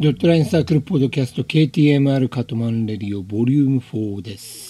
[0.00, 4.63] ドットラインサークルポッドキャスト KTMR カトマンレディオボリューム4です。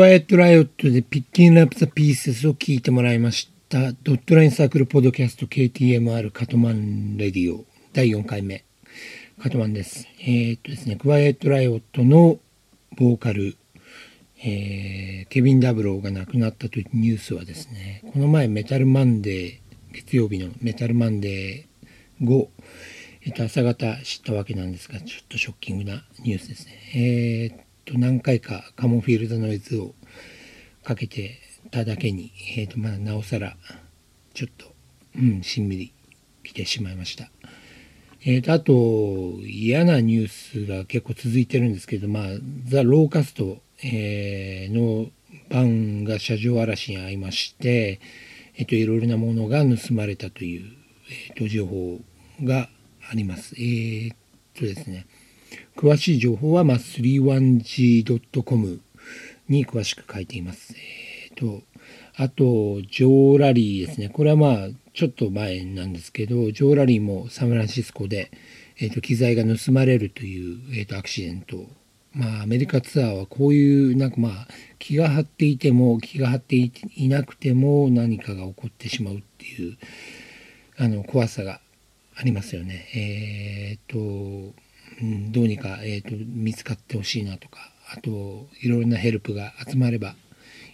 [0.00, 3.92] Quiet Riot で Picking Up the Pieces を聞いてもらいました。
[4.02, 8.64] Dot Line Circle Podcast KTMR カトマンレディオ第4回目。
[9.42, 10.08] カトマンです。
[10.20, 12.38] えー、っとですね、 Quiet Riot の
[12.96, 13.58] ボーカル、
[14.42, 19.58] えー、ケビン・ダブローが亡くなったというニュースはですね、この前 Metal Monday、
[19.92, 22.48] 月曜日の Metal Monday 後、
[23.20, 27.52] えっと、朝方知ったわけなんですが、ちょっとショッキングなニュースですね。
[27.52, 29.94] えーと何回か Cum On Feel the Noize を
[30.84, 31.40] かけて
[31.70, 33.56] ただけに、えーとまあ、なおさら
[34.32, 34.72] ちょっと、
[35.16, 35.92] うん、しんみり
[36.44, 37.30] きてしまいました。
[38.22, 42.24] えーと、あと嫌なニュースが結構続いてるんですけど、まあ、
[42.66, 45.10] ザ・ローカスト、えー、の
[45.48, 48.00] 版が車上荒らしに遭いまして、
[48.56, 50.70] えーと、いろいろなものが盗まれたという、
[51.30, 51.98] えーと、情報
[52.42, 52.68] が
[53.10, 53.54] あります。
[53.56, 54.14] えー、
[54.54, 55.06] とですね
[55.80, 58.80] 詳しい情報は、まあ、31g.com
[59.48, 60.74] に詳しく書いています。
[60.76, 61.62] えーと、
[62.16, 64.10] あと、ジョーラリーですね。
[64.10, 68.30] これはまあ、ちょっと前なんですけど、ジョーラリーもサンフランシスコで、
[68.78, 71.66] えーと、機材が盗まれるという、えーと、アクシデント。
[72.12, 74.48] まあ、アメリカツアーはこういう、なんかまあ、
[74.78, 76.70] 気が張っていても、気が張ってい
[77.08, 79.78] なくても何かが起こってしまうっていう、
[80.76, 81.62] あの、怖さが
[82.16, 82.86] ありますよね。
[82.94, 84.52] えっ、と、
[85.02, 87.58] うん、どうにか、えーと、見つかってほしいなとか
[87.92, 88.10] あと
[88.62, 90.14] いろいろなヘルプが集まれば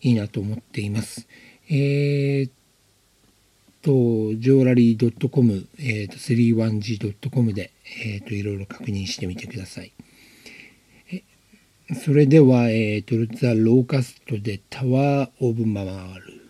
[0.00, 1.28] いいなと思っています。
[1.68, 2.50] えー
[3.82, 7.72] と、ジョーラリー .com、えーと、31g.com で、
[8.04, 9.92] えーと、いろいろ確認してみてください。
[11.94, 16.41] それでは、えーと、ザ・ローカストでタワー・オブ・ママール。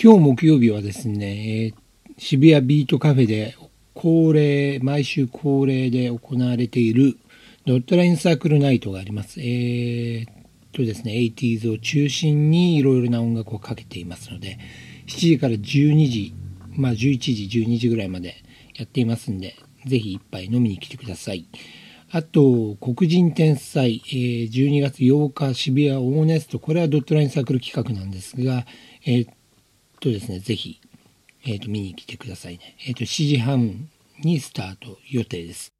[0.00, 1.74] 今日木曜日はですね、えー
[2.20, 3.56] 渋谷ビートカフェで
[3.94, 7.16] 恒例、毎週恒例で行われている
[7.64, 9.40] ドットラインサークルナイトがあります。
[9.40, 10.34] えー、っ
[10.72, 14.58] とですね、80s を中心にいろいろな音楽をかけていますので、
[15.08, 16.34] 7時から12時、
[16.70, 18.36] まあ11時、12時ぐらいまで
[18.76, 19.56] やっていますんで、
[19.86, 21.48] ぜひ一杯飲みに来てください。
[22.10, 28.64] あと、黒人天才、えー12月8日渋谷オーネスト、これはドットラインサークル企画なんですが、
[29.04, 29.28] えー
[30.00, 30.80] とですね、ぜひ、
[31.44, 32.76] えー、と見に来てくださいね。
[32.86, 33.88] えー、と7時半
[34.20, 35.77] にスタート予定です。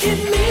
[0.00, 0.49] Give me.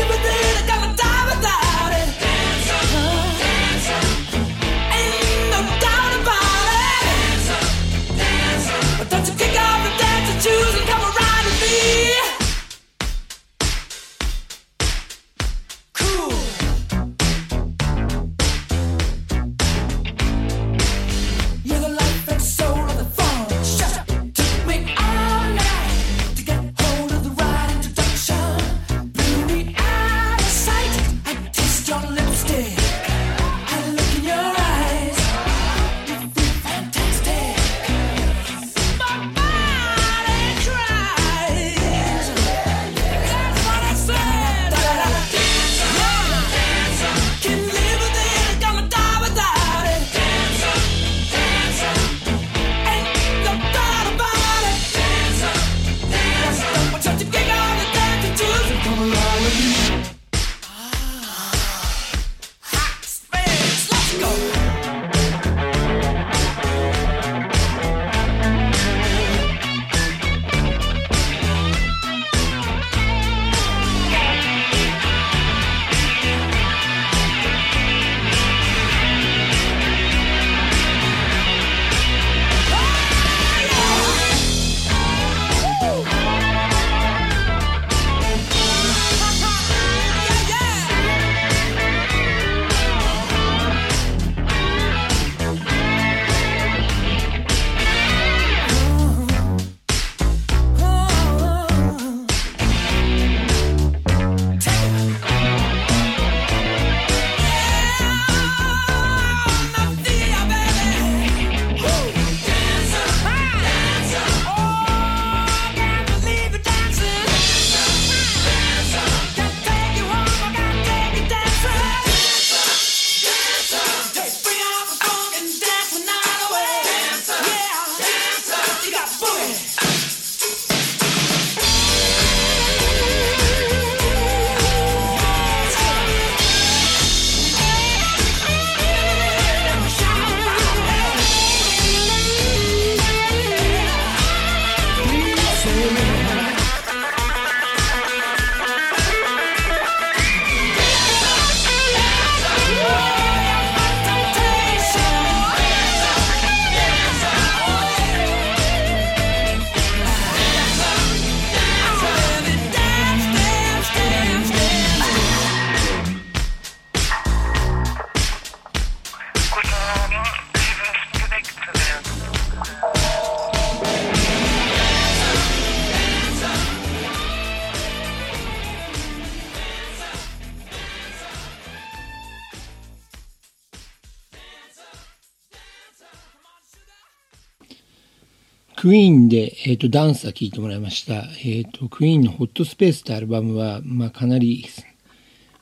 [188.90, 191.14] クイーンで、えー、とダンサー聴いてもらいました。
[191.14, 194.66] えー、とクイーンのホットスペースってアルバムは、まあ、かなり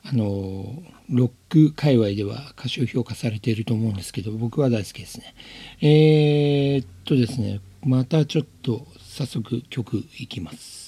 [0.05, 5.35] あのロック界隈では歌唱評価されていると思うんですけど僕は大好きですね。
[5.81, 10.86] えー、っとですねまたちょっと早速曲いきます。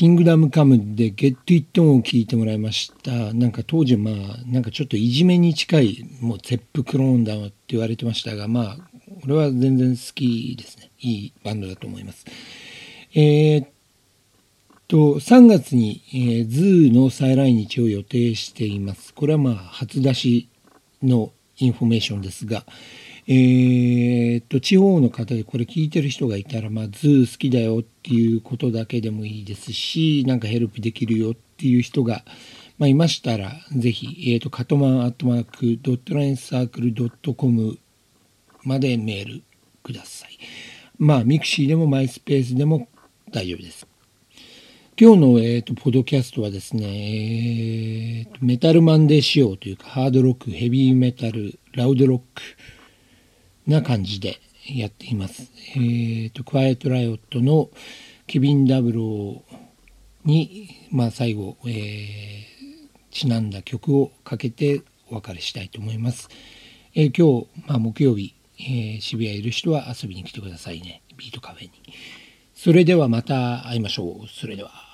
[0.00, 3.34] Kingdom Come で Get It On を聞いてもらいました。
[3.34, 4.14] なんか当時まあ、
[4.46, 8.76] なんかちょっといじめに近い、もう Zep クローンだって言われてましたが、まあ、
[9.24, 10.90] 俺は全然好きですね。
[11.00, 12.24] いいバンドだと思います。
[13.12, 13.68] えーっ
[14.88, 19.12] と、3月に、えーズーの再来日を予定しています。
[19.12, 20.48] これはまあ、初出し
[21.02, 22.64] のインフォメーションですが、
[23.32, 32.24] えーっと、地方の方でこれ聞いてる人がいたら、まあ、ズー好きだよっていうことだけでもいいですし、なんかヘルプできるよっていう人が、
[32.76, 37.78] まあ、いましたら、ぜひ、えーっと、カトマンアットマーク Dot Line Circle ドットコム
[38.64, 39.42] までメール
[39.84, 40.36] ください。
[40.98, 42.88] まあ、ミクシーでもマイスペースでも
[43.30, 43.86] 大丈夫です。
[45.00, 52.42] 今日の、えー、とポドキャストはですね、えーと Metal Monday 仕様というかハードロックヘビーメタルラウドロック
[53.70, 55.50] な感じでやっています。
[55.74, 57.70] えー、と Quiet Riot の
[58.26, 59.42] ケビン・ダブロー
[60.24, 62.50] に、まあ、最後、えー
[63.10, 66.28] ちなんだ曲をかけてお別れしたいと思います。
[66.94, 71.70] えー今日、まあ、木曜日、えー渋谷いる人は遊びに来てくださいねビートカフェに。
[72.54, 74.28] それではまた会いましょう。
[74.28, 74.89] それでは。